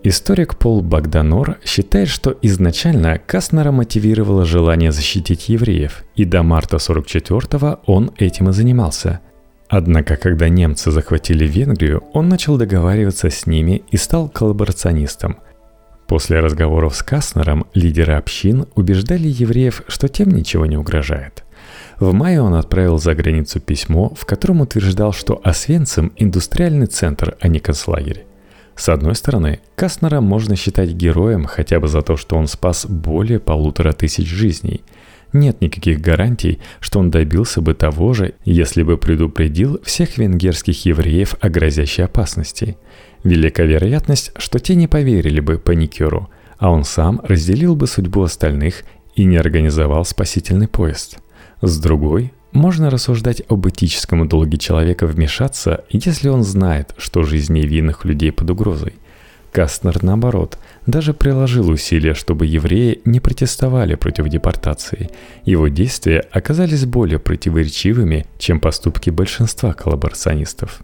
Историк 0.05 0.57
Пол 0.57 0.81
Богданор 0.81 1.59
считает, 1.64 2.09
что 2.09 2.37
изначально 2.40 3.19
Каснера 3.19 3.73
мотивировало 3.73 4.45
желание 4.45 4.93
защитить 4.93 5.49
евреев, 5.49 6.05
и 6.14 6.25
до 6.25 6.45
марта 6.45 6.76
44-го 6.76 7.81
он 7.87 8.12
этим 8.17 8.49
и 8.49 8.52
занимался. 8.52 9.21
Однако, 9.69 10.17
когда 10.17 10.49
немцы 10.49 10.93
захватили 10.93 11.47
Венгрию, 11.47 12.05
он 12.12 12.28
начал 12.28 12.57
договариваться 12.57 13.28
с 13.28 13.47
ними 13.47 13.83
и 13.90 13.97
стал 13.97 14.28
коллаборационистом. 14.28 15.38
После 16.07 16.38
разговоров 16.40 16.95
с 16.95 17.02
Каснером 17.02 17.67
лидеры 17.75 18.14
общин 18.14 18.67
убеждали 18.76 19.28
евреев, 19.28 19.83
что 19.88 20.09
тем 20.09 20.31
ничего 20.31 20.64
не 20.64 20.76
угрожает. 20.76 21.45
В 21.99 22.12
мае 22.12 22.40
он 22.40 22.55
отправил 22.55 22.99
за 22.99 23.14
границу 23.17 23.61
письмо, 23.61 24.14
в 24.14 24.25
котором 24.25 24.61
утверждал, 24.61 25.12
что 25.12 25.40
Освенцим– 25.43 26.12
индустриальный 26.17 26.87
центр, 26.87 27.37
а 27.40 27.49
не 27.49 27.59
концлагерь. 27.59 28.25
С 28.79 28.89
одной 28.89 29.17
стороны, 29.17 29.59
Кастнера 29.75 30.21
можно 30.21 30.55
считать 30.55 30.91
героем 30.91 31.47
хотя 31.47 31.81
бы 31.81 31.89
за 31.89 32.01
то, 32.01 32.17
что 32.17 32.37
он 32.37 32.47
спас 32.47 32.87
более 32.87 33.41
полутора 33.41 33.91
тысяч 33.91 34.29
жизней. 34.29 34.83
Нет 35.33 35.61
никаких 35.61 36.01
гарантий, 36.01 36.61
что 36.79 37.01
он 37.01 37.11
добился 37.11 37.61
бы 37.61 37.75
того 37.75 38.13
же, 38.13 38.35
если 38.45 38.85
бы 38.85 38.97
предупредил 38.97 39.81
всех 39.83 40.17
венгерских 40.17 40.87
евреев 40.87 41.35
о 41.41 41.49
грозящей 41.49 42.05
опасности. 42.05 42.79
Велика 43.25 43.65
вероятность, 43.65 44.31
что 44.37 44.61
те 44.61 44.77
не 44.77 44.87
поверили 44.87 45.41
бы 45.41 45.59
паникеру, 45.59 46.31
а 46.59 46.71
он 46.71 46.85
сам 46.85 47.21
разделил 47.25 47.75
бы 47.75 47.89
судьбу 47.89 48.23
остальных 48.23 48.85
и 49.17 49.25
не 49.25 49.39
организовал 49.39 50.05
спасительный 50.05 50.69
поезд. 50.69 51.19
С 51.63 51.81
другой, 51.81 52.33
можно 52.52 52.90
рассуждать 52.90 53.43
об 53.49 53.69
этическом 53.69 54.26
долге 54.28 54.59
человека 54.59 55.07
вмешаться, 55.07 55.85
если 55.90 56.28
он 56.28 56.45
знает, 56.45 56.95
что 56.97 57.23
жизнь 57.23 57.52
невинных 57.52 58.05
людей 58.05 58.33
под 58.33 58.50
угрозой. 58.50 58.95
Кастнер, 59.52 60.02
наоборот, 60.02 60.59
даже 60.87 61.14
приложил 61.14 61.71
усилия, 61.71 62.14
чтобы 62.14 62.47
евреи 62.47 63.00
не 63.05 63.21
протестовали 63.21 63.95
против 63.95 64.28
депортации. 64.28 65.11
Его 65.45 65.69
действия 65.69 66.21
оказались 66.31 66.85
более 66.85 67.19
противоречивыми, 67.19 68.26
чем 68.38 68.61
поступки 68.61 69.11
большинства 69.11 69.73
коллаборационистов. 69.73 70.81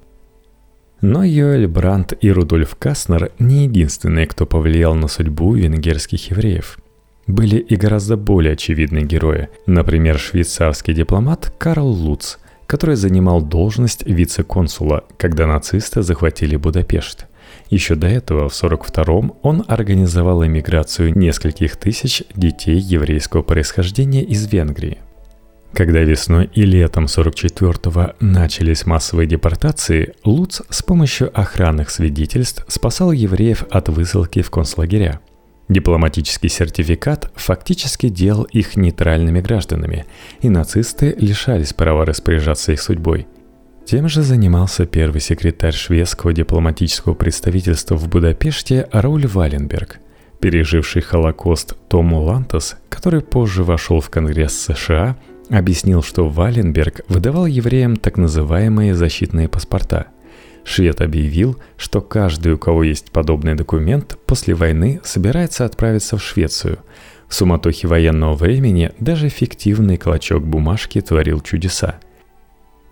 Но 1.01 1.23
Йоэль 1.23 1.67
Брандт 1.67 2.15
и 2.21 2.31
Рудольф 2.31 2.77
Кастнер 2.77 3.33
не 3.39 3.65
единственные, 3.65 4.27
кто 4.27 4.47
повлиял 4.47 4.95
на 4.95 5.09
судьбу 5.09 5.55
венгерских 5.55 6.31
евреев. 6.31 6.79
Были 7.27 7.57
и 7.57 7.77
гораздо 7.77 8.17
более 8.17 8.53
очевидные 8.53 9.05
герои, 9.05 9.49
например, 9.67 10.19
швейцарский 10.19 10.95
дипломат 10.95 11.53
Карл 11.59 11.89
Луц, 11.89 12.37
который 12.67 12.97
занимал 12.97 13.43
должность 13.43 14.07
вице-консула, 14.07 15.05
когда 15.17 15.47
нацисты 15.47 16.03
захватили 16.03 16.57
Будапешт– 16.57 17.27
еще 17.71 17.95
до 17.95 18.07
этого, 18.07 18.49
в 18.49 18.53
1942-м, 18.53 19.35
он 19.43 19.65
организовал 19.67 20.45
эмиграцию 20.45 21.17
нескольких 21.17 21.77
тысяч 21.77 22.23
детей 22.35 22.79
еврейского 22.79 23.43
происхождения 23.43 24.23
из 24.23 24.47
Венгрии. 24.53 24.99
Когда 25.73 26.01
весной 26.01 26.49
и 26.55 26.63
летом 26.63 27.07
44-го 27.07 28.15
начались 28.21 28.87
массовые 28.87 29.27
депортации, 29.27 30.15
Луц 30.25 30.61
с 30.69 30.83
помощью 30.85 31.37
охранных 31.37 31.91
свидетельств 31.91 32.65
спасал 32.69 33.11
евреев 33.11 33.65
от 33.71 33.89
высылки 33.89 34.41
в 34.43 34.51
концлагеря. 34.51 35.19
Дипломатический 35.69 36.49
сертификат 36.49 37.31
фактически 37.35 38.09
делал 38.09 38.45
их 38.45 38.77
нейтральными 38.77 39.41
гражданами, 39.41 40.05
и 40.41 40.49
нацисты 40.49 41.15
лишались 41.19 41.73
права 41.73 42.05
распоряжаться 42.05 42.73
их 42.73 42.81
судьбой– 42.81 43.27
тем 43.85 44.09
же 44.09 44.23
занимался 44.23 44.87
первый 44.87 45.21
секретарь 45.21 45.75
шведского 45.75 46.33
дипломатического 46.33 47.13
представительства 47.13 47.97
в 47.97 48.09
Будапеште 48.09 48.89
Рауль 48.93 49.27
Валенберг, 49.27 50.01
переживший 50.41 51.03
Холокост 51.03 51.77
Тому 51.89 52.23
Лантас, 52.23 52.79
который 52.89 53.21
позже 53.21 53.63
вошел 53.63 54.01
в 54.01 54.09
Конгресс 54.09 54.55
США, 54.55 55.19
объяснил, 55.51 56.03
что 56.03 56.27
Валенберг 56.27 57.03
выдавал 57.09 57.45
евреям 57.45 57.97
так 57.97 58.17
называемые 58.17 58.95
защитные 58.95 59.49
паспорта. 59.49 60.07
Швед 60.65 61.01
объявил, 61.01 61.59
что 61.77 62.01
каждый, 62.01 62.55
у 62.55 62.59
кого 62.59 62.83
есть 62.83 63.11
подобный 63.11 63.55
документ, 63.55 64.19
после 64.27 64.55
войны 64.55 65.01
собирается 65.05 65.65
отправиться 65.65 66.17
в 66.17 66.23
Швецию. 66.23 66.79
В 67.29 67.35
суматохе 67.35 67.87
военного 67.87 68.35
времени 68.35 68.93
даже 68.99 69.29
фиктивный 69.29 69.97
клочок 69.97 70.45
бумажки 70.45 71.01
творил 71.01 71.41
чудеса– 71.41 71.97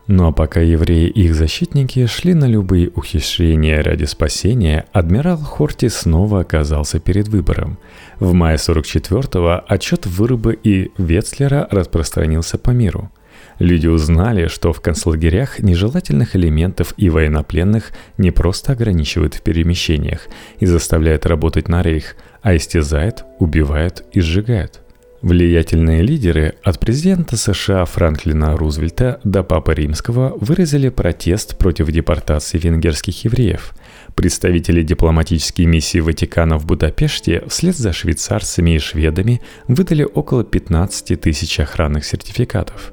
но 0.08 0.32
пока 0.32 0.60
евреи 0.60 1.08
и 1.08 1.24
их 1.24 1.34
защитники 1.34 2.06
шли 2.06 2.34
на 2.34 2.46
любые 2.46 2.90
ухищрения 2.90 3.82
ради 3.82 4.04
спасения, 4.04 4.86
адмирал 4.92 5.38
Хорти 5.38 5.88
снова 5.88 6.40
оказался 6.40 6.98
перед 6.98 7.28
выбором. 7.28 7.78
В 8.18 8.32
мае 8.32 8.56
44-го 8.56 9.64
отчет 9.66 10.06
Вырубы 10.06 10.58
и 10.62 10.90
Ветслера 10.98 11.68
распространился 11.70 12.58
по 12.58 12.70
миру. 12.70 13.10
Люди 13.58 13.86
узнали, 13.86 14.48
что 14.48 14.72
в 14.72 14.80
концлагерях 14.80 15.58
нежелательных 15.60 16.36
элементов 16.36 16.94
и 16.96 17.10
военнопленных 17.10 17.92
не 18.18 18.30
просто 18.30 18.72
ограничивают 18.72 19.34
в 19.34 19.42
перемещениях 19.42 20.28
и 20.58 20.66
заставляют 20.66 21.26
работать 21.26 21.68
на 21.68 21.82
рейх, 21.82 22.16
а 22.42 22.56
истязают, 22.56 23.24
убивают 23.38 24.04
и 24.12 24.20
сжигают. 24.20 24.82
Влиятельные 25.22 26.02
лидеры 26.02 26.54
от 26.64 26.80
президента 26.80 27.36
США 27.36 27.84
Франклина 27.84 28.56
Рузвельта 28.56 29.20
до 29.22 29.44
Папы 29.44 29.72
Римского 29.72 30.36
выразили 30.40 30.88
протест 30.88 31.56
против 31.58 31.92
депортации 31.92 32.58
венгерских 32.58 33.22
евреев. 33.22 33.72
Представители 34.16 34.82
дипломатической 34.82 35.64
миссии 35.64 36.00
Ватикана 36.00 36.58
в 36.58 36.66
Будапеште 36.66 37.44
вслед 37.46 37.76
за 37.76 37.92
швейцарцами 37.92 38.72
и 38.72 38.80
шведами 38.80 39.40
выдали 39.68 40.02
около 40.02 40.42
15 40.42 41.20
тысяч 41.20 41.60
охранных 41.60 42.04
сертификатов. 42.04 42.91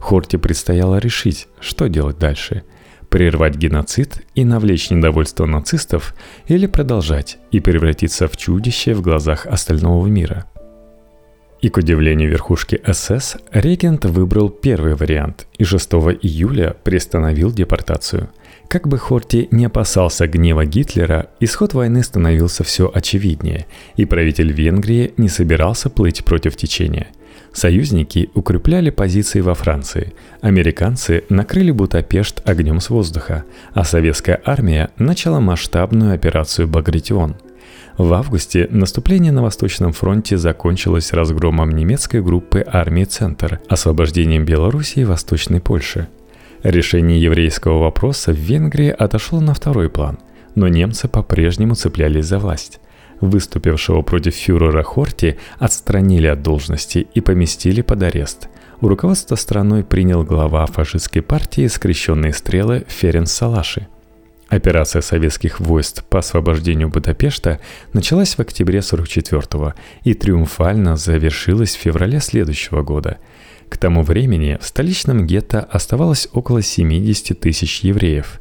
Хорте 0.00 0.38
предстояло 0.38 0.98
решить, 0.98 1.48
что 1.60 1.88
делать 1.88 2.18
дальше– 2.18 2.62
прервать 3.08 3.56
геноцид 3.56 4.24
и 4.34 4.44
навлечь 4.44 4.90
недовольство 4.90 5.46
нацистов 5.46 6.14
или 6.48 6.66
продолжать 6.66 7.38
и 7.52 7.60
превратиться 7.60 8.26
в 8.26 8.36
чудище 8.36 8.94
в 8.94 9.00
глазах 9.00 9.46
остального 9.46 10.06
мира– 10.06 10.46
и 11.62 11.68
к 11.68 11.78
удивлению 11.78 12.30
верхушки 12.30 12.80
СС, 12.86 13.36
регент 13.50 14.04
выбрал 14.04 14.50
первый 14.50 14.94
вариант 14.94 15.46
и 15.56 15.64
6 15.64 15.94
июля 16.22 16.76
приостановил 16.84 17.50
депортацию. 17.50 18.28
Как 18.68 18.86
бы 18.86 18.98
Хорти 18.98 19.48
не 19.50 19.64
опасался 19.64 20.26
гнева 20.26 20.66
Гитлера, 20.66 21.30
исход 21.40 21.72
войны 21.72 22.02
становился 22.02 22.62
все 22.62 22.90
очевиднее, 22.92 23.66
и 23.96 24.04
правитель 24.04 24.52
Венгрии 24.52 25.14
не 25.16 25.28
собирался 25.28 25.88
плыть 25.88 26.24
против 26.24 26.56
течения. 26.56 27.08
Союзники 27.56 28.28
укрепляли 28.34 28.90
позиции 28.90 29.40
во 29.40 29.54
Франции, 29.54 30.12
американцы 30.42 31.24
накрыли 31.30 31.70
Будапешт 31.70 32.46
огнем 32.46 32.80
с 32.80 32.90
воздуха, 32.90 33.44
а 33.72 33.82
советская 33.82 34.38
армия 34.44 34.90
начала 34.98 35.40
масштабную 35.40 36.12
операцию 36.12 36.68
«Багратион», 36.68 37.36
в 37.96 38.12
августе 38.12 38.68
наступление 38.70 39.32
на 39.32 39.42
Восточном 39.42 39.94
фронте 39.94 40.36
закончилось 40.36 41.14
разгромом 41.14 41.70
немецкой 41.70 42.20
группы 42.20 42.62
армии 42.66 43.04
«Центр», 43.04 43.60
освобождением 43.70 44.44
Белоруссии 44.44 45.00
и 45.00 45.04
Восточной 45.06 45.62
Польши. 45.62 46.08
Решение 46.62 47.18
еврейского 47.22 47.78
вопроса 47.78 48.32
в 48.32 48.36
Венгрии 48.36 48.90
отошло 48.90 49.40
на 49.40 49.54
второй 49.54 49.88
план, 49.88 50.18
но 50.54 50.68
немцы 50.68 51.08
по-прежнему 51.08 51.74
цеплялись 51.74 52.26
за 52.26 52.38
власть. 52.38 52.80
Выступившего 53.20 54.02
против 54.02 54.34
фюрера 54.34 54.82
Хорти 54.82 55.38
отстранили 55.58 56.26
от 56.26 56.42
должности 56.42 57.06
и 57.14 57.20
поместили 57.20 57.82
под 57.82 58.02
арест. 58.02 58.48
У 58.80 58.88
руководства 58.88 59.36
страной 59.36 59.84
принял 59.84 60.22
глава 60.22 60.66
фашистской 60.66 61.22
партии 61.22 61.66
«Скрещенные 61.66 62.32
стрелы» 62.32 62.84
Ференс 62.88 63.32
Салаши– 63.32 63.88
Операция 64.48 65.02
советских 65.02 65.58
войск 65.58 66.04
по 66.04 66.20
освобождению 66.20 66.88
Будапешта 66.88 67.58
началась 67.92 68.36
в 68.36 68.40
октябре 68.40 68.78
44-го 68.78 69.74
и 70.04 70.14
триумфально 70.14 70.96
завершилась 70.96 71.74
в 71.74 71.80
феврале 71.80 72.20
следующего 72.20 72.82
года. 72.82 73.18
К 73.68 73.76
тому 73.76 74.02
времени 74.04 74.56
в 74.60 74.66
столичном 74.66 75.26
гетто 75.26 75.60
оставалось 75.60 76.28
около 76.32 76.62
70 76.62 77.40
тысяч 77.40 77.80
евреев. 77.80 78.40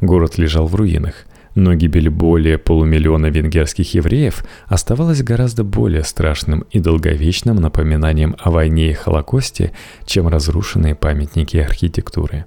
Город 0.00 0.38
лежал 0.38 0.66
в 0.66 0.74
руинах, 0.74 1.24
но 1.54 1.74
гибель 1.74 2.10
более 2.10 2.58
полумиллиона 2.58 3.26
венгерских 3.26 3.94
евреев 3.94 4.44
оставалась 4.66 5.22
гораздо 5.22 5.64
более 5.64 6.02
страшным 6.02 6.64
и 6.70 6.80
долговечным 6.80 7.56
напоминанием 7.56 8.36
о 8.38 8.50
войне 8.50 8.90
и 8.90 8.94
Холокосте, 8.94 9.72
чем 10.04 10.28
разрушенные 10.28 10.94
памятники 10.94 11.56
архитектуры. 11.56 12.46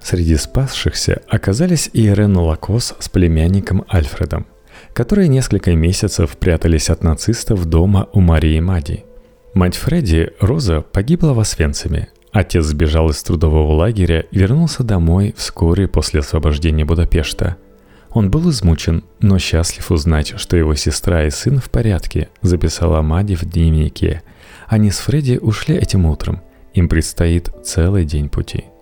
Среди 0.00 0.36
спасшихся 0.36 1.22
оказались 1.28 1.88
и 1.92 2.06
Ирена 2.06 2.42
Лакос 2.42 2.94
с 2.98 3.08
племянником 3.08 3.84
Альфредом, 3.90 4.46
которые 4.92 5.28
несколько 5.28 5.74
месяцев 5.74 6.36
прятались 6.36 6.90
от 6.90 7.02
нацистов 7.02 7.64
дома 7.64 8.08
у 8.12 8.20
Марии 8.20 8.60
Мади. 8.60 9.04
Мать 9.54 9.76
Фредди, 9.76 10.32
Роза, 10.40 10.80
погибла 10.82 11.32
в 11.32 11.38
Освенциме. 11.38 12.08
Отец 12.32 12.64
сбежал 12.64 13.10
из 13.10 13.22
трудового 13.22 13.72
лагеря 13.74 14.26
и 14.30 14.38
вернулся 14.38 14.82
домой 14.82 15.32
вскоре 15.36 15.86
после 15.86 16.20
освобождения 16.20 16.84
Будапешта. 16.84 17.56
Он 18.14 18.30
был 18.30 18.48
измучен, 18.50 19.04
но 19.20 19.38
счастлив 19.38 19.90
узнать, 19.90 20.34
что 20.38 20.56
его 20.56 20.74
сестра 20.74 21.24
и 21.24 21.30
сын 21.30 21.58
в 21.58 21.68
порядке, 21.68 22.28
записала 22.40 23.02
Мади 23.02 23.34
в 23.34 23.44
дневнике. 23.44 24.22
Они 24.66 24.90
с 24.90 24.98
Фредди 25.00 25.36
ушли 25.36 25.76
этим 25.76 26.06
утром. 26.06 26.40
Им 26.72 26.88
предстоит 26.88 27.50
целый 27.64 28.04
день 28.04 28.28
пути– 28.28 28.64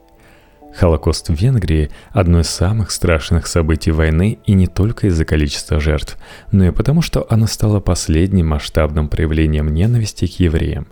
Холокост 0.75 1.29
в 1.29 1.35
Венгрии– 1.35 1.91
одно 2.13 2.41
из 2.41 2.49
самых 2.49 2.91
страшных 2.91 3.47
событий 3.47 3.91
войны 3.91 4.39
и 4.47 4.55
не 4.55 4.67
только 4.67 5.09
из-за 5.09 5.25
количества 5.25 5.81
жертв, 5.81 6.17
но 6.51 6.67
и 6.67 6.71
потому, 6.71 7.03
что 7.03 7.27
оно 7.29 7.47
стало 7.47 7.81
последним 7.81 8.49
масштабным 8.49 9.09
проявлением 9.09 9.73
ненависти 9.73 10.27
к 10.27 10.41
евреям. 10.41 10.87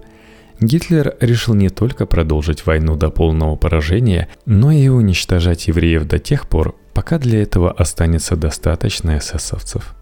Гитлер 0.61 1.16
решил 1.20 1.55
не 1.55 1.70
только 1.70 2.05
продолжить 2.05 2.66
войну 2.66 2.96
до 2.96 3.09
полного 3.09 3.57
поражения, 3.57 4.29
но 4.44 4.70
и 4.70 4.88
уничтожать 4.88 5.68
евреев 5.68 6.05
до 6.05 6.18
тех 6.18 6.46
пор, 6.46 6.76
пока 7.00 7.18
для 7.18 7.40
этого 7.40 7.72
останется 7.72 8.36
достаточно 8.36 9.16
эсэсовцев. 9.16 9.94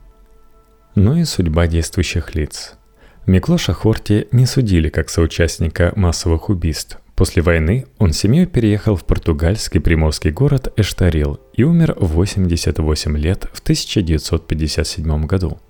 Но 0.96 1.16
и 1.16 1.22
судьба 1.22 1.68
действующих 1.68 2.34
лиц. 2.34 2.72
Миклоша 3.24 3.72
Хорти 3.72 4.26
не 4.32 4.46
судили 4.46 4.88
как 4.88 5.08
соучастника 5.08 5.92
массовых 5.94 6.48
убийств, 6.48 6.98
После 7.14 7.40
войны 7.40 7.86
он 7.98 8.12
семьей 8.12 8.46
переехал 8.46 8.96
в 8.96 9.04
португальский 9.04 9.80
приморский 9.80 10.32
город 10.32 10.72
Эштарил 10.76 11.38
и 11.52 11.62
умер 11.62 11.94
в 12.00 12.14
88 12.14 13.16
лет 13.16 13.48
в 13.52 13.60
1957 13.60 15.26
году. 15.26 15.60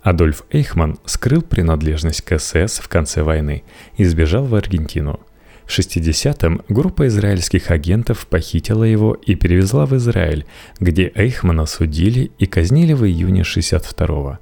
Адольф 0.00 0.42
Эйхман 0.50 0.98
скрыл 1.04 1.42
принадлежность 1.42 2.22
к 2.22 2.38
СС 2.38 2.78
в 2.78 2.88
конце 2.88 3.22
войны 3.22 3.62
и 3.98 4.04
сбежал 4.06 4.44
в 4.44 4.54
Аргентину. 4.54 5.20
В 5.66 5.78
60-м 5.78 6.62
группа 6.68 7.06
израильских 7.06 7.70
агентов 7.70 8.26
похитила 8.26 8.84
его 8.84 9.14
и 9.14 9.34
перевезла 9.34 9.86
в 9.86 9.96
Израиль, 9.96 10.44
где 10.80 11.12
Эйхмана 11.14 11.66
судили 11.66 12.30
и 12.38 12.46
казнили 12.46 12.92
в 12.92 13.04
июне 13.04 13.42
62-го. 13.42 14.38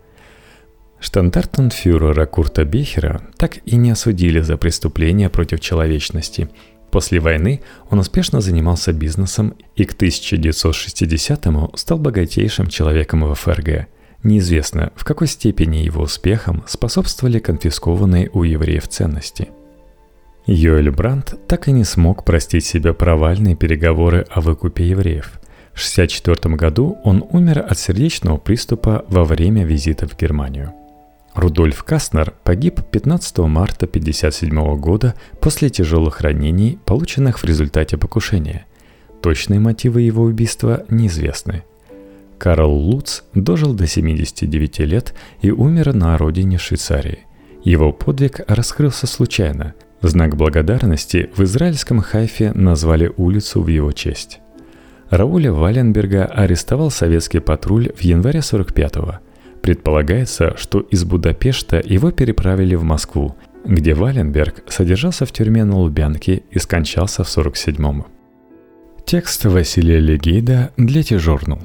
Штандартенфюрера 0.99 2.27
Курта 2.27 2.65
Бехера 2.65 3.23
так 3.37 3.59
и 3.65 3.77
не 3.77 3.91
осудили 3.91 4.41
за 4.41 4.57
преступления 4.57 5.31
против 5.31 5.61
человечности. 5.61 6.51
После 6.91 7.21
войны 7.21 7.63
он 7.89 8.01
успешно 8.01 8.41
занимался 8.41 8.93
бизнесом 8.93 9.55
и 9.77 9.85
к 9.85 9.95
1960-му 9.95 11.71
стал 11.77 11.99
богатейшим 11.99 12.67
человеком 12.67 13.25
в 13.25 13.35
ФРГ– 13.35 13.87
Неизвестно, 14.23 14.93
в 14.97 15.05
какой 15.05 15.29
степени 15.29 15.79
его 15.79 16.03
успехам 16.03 16.63
способствовали 16.67 17.39
конфискованные 17.39 18.29
у 18.33 18.43
евреев 18.43 18.87
ценности. 18.87 19.49
Йоэль 20.53 20.91
Брандт 20.91 21.47
так 21.47 21.69
и 21.69 21.73
не 21.73 21.85
смог 21.85 22.25
простить 22.25 22.65
себе 22.65 22.93
провальные 22.93 23.55
переговоры 23.55 24.27
о 24.31 24.41
выкупе 24.41 24.89
евреев. 24.89 25.39
В 25.73 25.81
1964 25.93 26.57
году 26.57 26.99
он 27.05 27.25
умер 27.31 27.65
от 27.69 27.79
сердечного 27.79 28.37
приступа 28.37 29.05
во 29.09 29.25
время 29.25 29.65
визита 29.65 30.09
в 30.09 30.19
Германию. 30.19 30.73
Рудольф 31.35 31.85
Кастнер 31.85 32.35
погиб 32.43 32.81
15 32.91 33.39
марта 33.39 33.87
1957 33.87 34.77
года 34.81 35.15
после 35.41 35.71
тяжелых 35.71 36.21
ранений, 36.21 36.81
полученных 36.85 37.39
в 37.39 37.45
результате 37.45 37.97
покушения. 37.97 38.67
Точные 39.23 39.61
мотивы 39.61 40.01
его 40.01 40.25
убийства 40.25 40.85
неизвестны– 40.89 41.63
Карл 42.41 42.73
Луц 42.73 43.23
дожил 43.35 43.75
до 43.75 43.87
79 43.87 44.79
лет 44.81 45.15
и 45.43 45.51
умер 45.51 45.93
на 45.93 46.17
родине 46.17 46.57
Швейцарии. 46.57 47.27
Его 47.63 47.93
подвиг 47.93 48.41
раскрылся 48.49 49.07
случайно. 49.07 49.75
В 50.01 50.09
знак 50.09 50.37
благодарности 50.37 51.31
в 51.37 51.43
израильском 51.43 52.01
Хайфе 52.01 52.53
назвали 52.55 53.13
улицу 53.17 53.63
в 53.63 53.69
его 53.69 53.93
честь. 53.93 54.41
Рауля 55.11 55.53
Валенберга 55.53 56.25
арестовал 56.25 56.91
советский 56.91 57.41
патруль 57.41 57.93
в 57.95 58.01
январе 58.01 58.41
45-го. 58.41 59.19
Предполагается, 59.61 60.57
что 60.57 60.81
из 60.81 61.05
Будапешта 61.05 61.83
его 61.85 62.13
переправили 62.13 62.77
в 62.77 62.83
Москву, 62.83 63.37
где 63.67 63.93
Валенберг 63.93 64.63
содержался 64.69 65.27
в 65.27 65.33
тюрьме 65.33 65.65
на 65.65 65.77
Лубянке 65.77 66.45
и 66.51 66.59
скончался 66.59 67.25
в 67.25 67.29
47-м. 67.29 68.07
Текст 69.05 69.45
Василия 69.45 69.99
Легейда 69.99 70.71
для 70.79 71.03
Тижорнул. 71.03 71.61